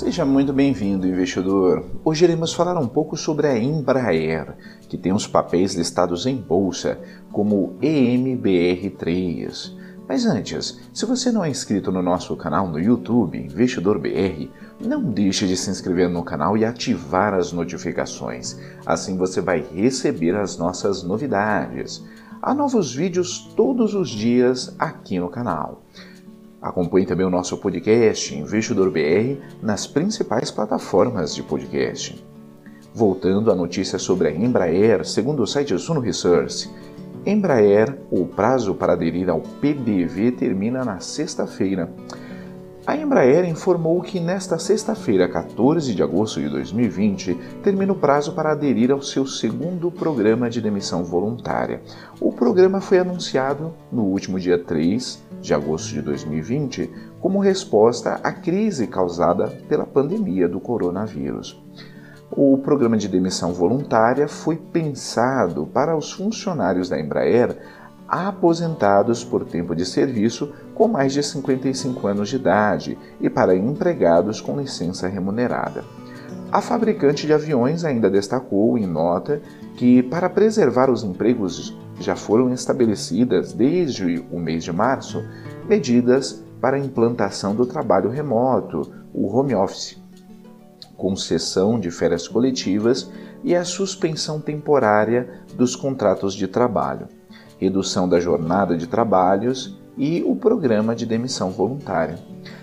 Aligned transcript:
Seja 0.00 0.24
muito 0.24 0.50
bem-vindo, 0.50 1.06
investidor. 1.06 1.84
Hoje 2.02 2.24
iremos 2.24 2.54
falar 2.54 2.80
um 2.80 2.88
pouco 2.88 3.18
sobre 3.18 3.46
a 3.46 3.58
Embraer, 3.58 4.56
que 4.88 4.96
tem 4.96 5.12
os 5.12 5.26
papéis 5.26 5.74
listados 5.74 6.24
em 6.24 6.36
bolsa 6.36 6.98
como 7.30 7.76
EMBR3. 7.82 9.76
Mas 10.08 10.24
antes, 10.24 10.80
se 10.94 11.04
você 11.04 11.30
não 11.30 11.44
é 11.44 11.50
inscrito 11.50 11.92
no 11.92 12.00
nosso 12.00 12.34
canal 12.34 12.66
no 12.66 12.80
YouTube, 12.80 13.36
Investidor 13.36 13.98
BR, 13.98 14.48
não 14.80 15.02
deixe 15.02 15.46
de 15.46 15.54
se 15.54 15.68
inscrever 15.68 16.08
no 16.08 16.24
canal 16.24 16.56
e 16.56 16.64
ativar 16.64 17.34
as 17.34 17.52
notificações. 17.52 18.56
Assim 18.86 19.18
você 19.18 19.42
vai 19.42 19.60
receber 19.60 20.34
as 20.34 20.56
nossas 20.56 21.02
novidades. 21.02 22.02
Há 22.40 22.54
novos 22.54 22.94
vídeos 22.94 23.52
todos 23.54 23.92
os 23.92 24.08
dias 24.08 24.74
aqui 24.78 25.18
no 25.20 25.28
canal. 25.28 25.82
Acompanhe 26.60 27.06
também 27.06 27.24
o 27.24 27.30
nosso 27.30 27.56
podcast 27.56 28.34
Investidor 28.34 28.90
BR 28.90 29.40
nas 29.62 29.86
principais 29.86 30.50
plataformas 30.50 31.34
de 31.34 31.42
podcast. 31.42 32.22
Voltando 32.92 33.50
à 33.50 33.54
notícia 33.54 33.98
sobre 33.98 34.28
a 34.28 34.30
Embraer, 34.30 35.06
segundo 35.06 35.42
o 35.42 35.46
site 35.46 35.78
Suno 35.78 36.00
Research, 36.00 36.68
Embraer, 37.24 37.98
o 38.10 38.26
prazo 38.26 38.74
para 38.74 38.92
aderir 38.92 39.30
ao 39.30 39.40
PDV 39.40 40.32
termina 40.32 40.84
na 40.84 41.00
sexta-feira. 41.00 41.90
A 42.90 42.96
Embraer 42.96 43.44
informou 43.44 44.02
que 44.02 44.18
nesta 44.18 44.58
sexta-feira, 44.58 45.28
14 45.28 45.94
de 45.94 46.02
agosto 46.02 46.40
de 46.40 46.48
2020, 46.48 47.34
termina 47.62 47.92
o 47.92 47.94
prazo 47.94 48.32
para 48.32 48.50
aderir 48.50 48.90
ao 48.90 49.00
seu 49.00 49.24
segundo 49.28 49.92
programa 49.92 50.50
de 50.50 50.60
demissão 50.60 51.04
voluntária. 51.04 51.80
O 52.20 52.32
programa 52.32 52.80
foi 52.80 52.98
anunciado 52.98 53.72
no 53.92 54.02
último 54.02 54.40
dia 54.40 54.58
3 54.58 55.22
de 55.40 55.54
agosto 55.54 55.90
de 55.90 56.02
2020 56.02 56.90
como 57.20 57.38
resposta 57.38 58.14
à 58.24 58.32
crise 58.32 58.88
causada 58.88 59.46
pela 59.68 59.86
pandemia 59.86 60.48
do 60.48 60.58
coronavírus. 60.58 61.62
O 62.32 62.58
programa 62.58 62.96
de 62.96 63.06
demissão 63.06 63.52
voluntária 63.52 64.26
foi 64.26 64.56
pensado 64.56 65.64
para 65.66 65.96
os 65.96 66.10
funcionários 66.10 66.88
da 66.88 66.98
Embraer 66.98 67.56
aposentados 68.10 69.22
por 69.22 69.44
tempo 69.44 69.74
de 69.74 69.86
serviço 69.86 70.52
com 70.74 70.88
mais 70.88 71.12
de 71.12 71.22
55 71.22 72.06
anos 72.08 72.28
de 72.28 72.36
idade 72.36 72.98
e 73.20 73.30
para 73.30 73.54
empregados 73.54 74.40
com 74.40 74.58
licença 74.58 75.06
remunerada. 75.06 75.84
A 76.50 76.60
fabricante 76.60 77.24
de 77.24 77.32
aviões 77.32 77.84
ainda 77.84 78.10
destacou 78.10 78.76
em 78.76 78.84
nota 78.84 79.40
que, 79.76 80.02
para 80.02 80.28
preservar 80.28 80.90
os 80.90 81.04
empregos, 81.04 81.78
já 82.00 82.16
foram 82.16 82.52
estabelecidas 82.52 83.52
desde 83.52 84.24
o 84.32 84.40
mês 84.40 84.64
de 84.64 84.72
março 84.72 85.22
medidas 85.68 86.42
para 86.60 86.76
a 86.76 86.80
implantação 86.80 87.54
do 87.54 87.64
trabalho 87.64 88.10
remoto, 88.10 88.90
o 89.14 89.28
home 89.28 89.54
office, 89.54 90.02
concessão 90.96 91.78
de 91.78 91.92
férias 91.92 92.26
coletivas 92.26 93.08
e 93.44 93.54
a 93.54 93.64
suspensão 93.64 94.40
temporária 94.40 95.30
dos 95.54 95.76
contratos 95.76 96.34
de 96.34 96.48
trabalho 96.48 97.06
redução 97.60 98.08
da 98.08 98.18
jornada 98.18 98.74
de 98.74 98.86
trabalhos 98.86 99.78
e 99.96 100.22
o 100.26 100.34
programa 100.34 100.96
de 100.96 101.04
demissão 101.04 101.50
voluntária. 101.50 102.18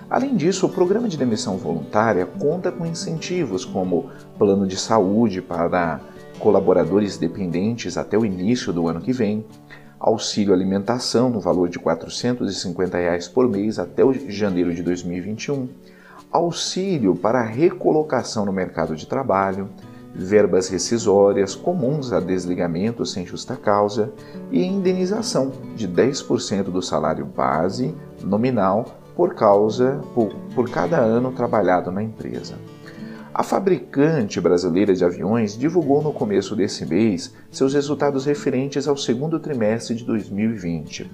Além 0.10 0.36
disso, 0.36 0.66
o 0.66 0.70
programa 0.70 1.08
de 1.08 1.18
demissão 1.18 1.58
voluntária 1.58 2.26
conta 2.26 2.72
com 2.72 2.86
incentivos 2.86 3.64
como 3.64 4.10
plano 4.40 4.66
de 4.66 4.76
saúde 4.76 5.42
para 5.42 6.00
colaboradores 6.40 7.18
dependentes 7.18 7.96
até 7.96 8.18
o 8.18 8.26
início 8.26 8.74
do 8.74 8.88
ano 8.88 9.02
que 9.02 9.12
vem, 9.12 9.46
auxílio 10.00 10.54
alimentação 10.54 11.30
no 11.30 11.40
valor 11.40 11.70
de 11.70 11.78
450 11.78 12.98
reais 12.98 13.28
por 13.28 13.48
mês 13.48 13.78
até 13.78 14.04
janeiro 14.30 14.74
de 14.74 14.82
2021, 14.82 15.68
auxílio 16.32 17.16
para 17.16 17.44
recolocação 17.44 18.46
no 18.46 18.54
mercado 18.54 18.96
de 18.96 19.06
trabalho, 19.06 19.70
verbas 20.18 20.68
rescisórias 20.68 21.54
comuns 21.54 22.12
a 22.12 22.20
desligamento 22.20 23.06
sem 23.06 23.26
justa 23.26 23.56
causa 23.56 24.12
e 24.52 24.66
indenização 24.66 25.52
de 25.76 25.88
10% 25.88 26.64
do 26.64 26.82
salário 26.82 27.26
base 27.26 27.96
nominal 28.24 28.98
por 29.16 29.36
causa 29.36 30.02
por, 30.16 30.34
por 30.56 30.70
cada 30.70 30.98
ano 30.98 31.32
trabalhado 31.32 31.92
na 31.92 32.02
empresa. 32.02 32.56
A 33.34 33.44
fabricante 33.44 34.42
brasileira 34.42 34.96
de 34.96 35.06
aviões 35.06 35.56
divulgou 35.56 36.02
no 36.02 36.12
começo 36.12 36.56
desse 36.56 36.84
mês 36.88 37.32
seus 37.52 37.76
resultados 37.76 38.26
referentes 38.26 38.88
ao 38.88 38.98
segundo 38.98 39.40
trimestre 39.40 39.96
de 39.96 40.04
2020. 40.04 41.12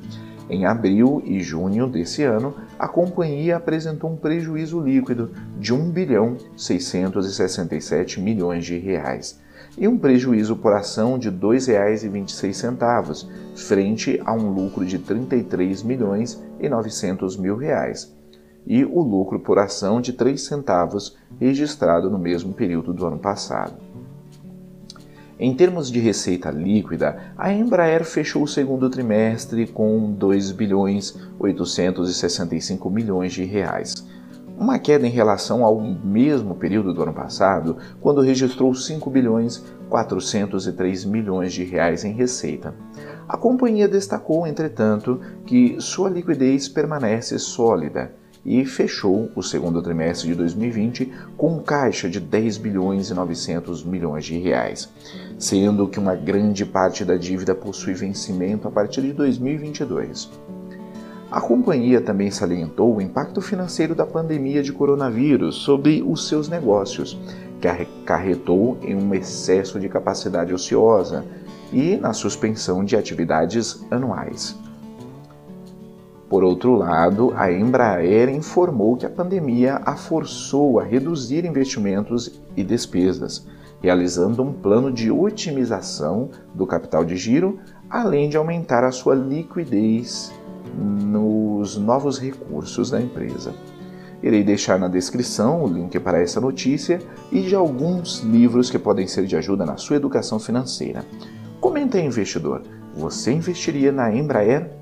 Em 0.49 0.65
abril 0.65 1.21
e 1.25 1.41
junho 1.41 1.87
desse 1.87 2.23
ano, 2.23 2.53
a 2.77 2.87
companhia 2.87 3.55
apresentou 3.55 4.11
um 4.11 4.17
prejuízo 4.17 4.79
líquido 4.79 5.31
de 5.57 5.73
1 5.73 5.89
bilhão 5.89 6.35
667 6.57 8.19
milhões 8.19 8.65
de 8.65 8.77
reais 8.77 9.41
e 9.77 9.87
um 9.87 9.97
prejuízo 9.97 10.55
por 10.57 10.73
ação 10.73 11.17
de 11.17 11.29
R$ 11.29 11.37
2,26 11.37 13.27
frente 13.55 14.21
a 14.25 14.33
um 14.33 14.51
lucro 14.51 14.85
de 14.85 14.99
33 14.99 15.81
milhões 15.81 16.43
e 16.59 16.67
900 16.67 17.37
mil 17.37 17.55
reais 17.55 18.13
e 18.65 18.83
o 18.85 19.01
lucro 19.01 19.39
por 19.39 19.59
ação 19.59 19.99
de 19.99 20.13
3 20.13 20.41
centavos 20.41 21.17
registrado 21.39 22.09
no 22.09 22.17
mesmo 22.17 22.53
período 22.53 22.93
do 22.93 23.05
ano 23.05 23.19
passado. 23.19 23.73
Em 25.39 25.53
termos 25.55 25.91
de 25.91 25.99
receita 25.99 26.51
líquida, 26.51 27.33
a 27.35 27.51
Embraer 27.51 28.05
fechou 28.05 28.43
o 28.43 28.47
segundo 28.47 28.89
trimestre 28.89 29.65
com 29.65 30.11
2 30.11 30.51
bilhões 30.51 31.17
865 31.39 32.89
milhões 32.89 33.33
de 33.33 33.43
reais, 33.43 33.95
uma 34.57 34.77
queda 34.77 35.07
em 35.07 35.09
relação 35.09 35.65
ao 35.65 35.81
mesmo 35.81 36.53
período 36.53 36.93
do 36.93 37.01
ano 37.01 37.13
passado, 37.13 37.77
quando 37.99 38.21
registrou 38.21 38.73
5 38.75 39.09
bilhões 39.09 39.63
403 39.89 41.05
milhões 41.05 41.51
de 41.51 41.63
reais 41.63 42.05
em 42.05 42.13
receita. 42.13 42.75
A 43.27 43.35
companhia 43.35 43.87
destacou, 43.87 44.45
entretanto, 44.45 45.19
que 45.45 45.75
sua 45.79 46.09
liquidez 46.09 46.67
permanece 46.67 47.39
sólida 47.39 48.13
e 48.45 48.65
fechou 48.65 49.31
o 49.35 49.41
segundo 49.41 49.81
trimestre 49.81 50.27
de 50.27 50.35
2020 50.35 51.11
com 51.37 51.59
caixa 51.59 52.09
de 52.09 52.19
10 52.19 52.57
bilhões 52.57 53.09
e 53.09 53.13
900 53.13 53.83
milhões 53.83 54.25
de 54.25 54.37
reais, 54.37 54.89
sendo 55.37 55.87
que 55.87 55.99
uma 55.99 56.15
grande 56.15 56.65
parte 56.65 57.05
da 57.05 57.15
dívida 57.15 57.55
possui 57.55 57.93
vencimento 57.93 58.67
a 58.67 58.71
partir 58.71 59.01
de 59.01 59.13
2022. 59.13 60.29
A 61.31 61.41
companhia 61.41 61.99
também 61.99 62.29
salientou 62.29 62.95
o 62.95 63.01
impacto 63.01 63.41
financeiro 63.41 63.95
da 63.95 64.05
pandemia 64.05 64.61
de 64.61 64.71
coronavírus 64.71 65.55
sobre 65.55 66.03
os 66.05 66.27
seus 66.27 66.47
negócios, 66.47 67.17
que 67.59 67.67
acarretou 67.67 68.77
em 68.83 68.93
um 68.93 69.15
excesso 69.15 69.79
de 69.79 69.89
capacidade 69.89 70.53
ociosa 70.53 71.25
e 71.71 71.97
na 71.97 72.13
suspensão 72.13 72.85
de 72.85 72.95
atividades 72.95 73.83
anuais. 73.89 74.55
Por 76.33 76.43
outro 76.43 76.73
lado, 76.73 77.31
a 77.35 77.51
Embraer 77.51 78.27
informou 78.27 78.97
que 78.97 79.05
a 79.05 79.09
pandemia 79.09 79.79
a 79.85 79.95
forçou 79.95 80.79
a 80.79 80.83
reduzir 80.83 81.45
investimentos 81.45 82.41
e 82.57 82.63
despesas, 82.63 83.45
realizando 83.83 84.41
um 84.41 84.51
plano 84.51 84.91
de 84.91 85.11
otimização 85.11 86.31
do 86.55 86.65
capital 86.65 87.05
de 87.05 87.15
giro, 87.17 87.59
além 87.87 88.29
de 88.29 88.35
aumentar 88.35 88.83
a 88.83 88.91
sua 88.91 89.13
liquidez 89.13 90.33
nos 90.75 91.77
novos 91.77 92.17
recursos 92.17 92.89
da 92.89 92.99
empresa. 92.99 93.53
Irei 94.23 94.43
deixar 94.43 94.79
na 94.79 94.87
descrição 94.87 95.63
o 95.63 95.67
link 95.67 95.99
para 95.99 96.19
essa 96.19 96.41
notícia 96.41 96.97
e 97.31 97.41
de 97.41 97.53
alguns 97.53 98.21
livros 98.21 98.71
que 98.71 98.79
podem 98.79 99.05
ser 99.05 99.27
de 99.27 99.35
ajuda 99.35 99.67
na 99.67 99.77
sua 99.77 99.97
educação 99.97 100.39
financeira. 100.39 101.05
Comenta 101.61 101.99
aí, 101.99 102.05
investidor, 102.07 102.63
você 102.95 103.31
investiria 103.31 103.91
na 103.91 104.11
Embraer? 104.11 104.81